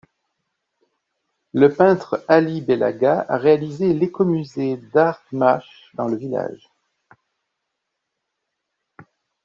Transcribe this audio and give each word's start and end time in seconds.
Le 1.53 1.67
peintre 1.71 2.25
Ali 2.27 2.61
Bellagha 2.61 3.23
a 3.29 3.37
réalisé 3.37 3.93
l'écomusée 3.93 4.77
Dar 4.95 5.21
Gmach 5.31 5.91
dans 5.93 6.07
le 6.07 6.17
village. 6.17 6.71